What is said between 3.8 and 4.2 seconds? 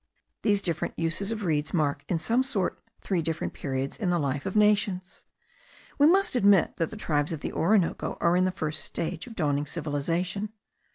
in the